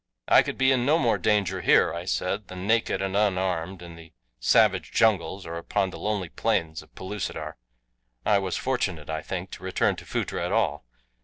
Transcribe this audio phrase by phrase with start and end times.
[0.27, 3.93] "I could be in no more danger here," I said, "than naked and unarmed in
[3.95, 7.55] the savage jungles or upon the lonely plains of Pellucidar.
[8.25, 10.85] I was fortunate, I think, to return to Phutra at all.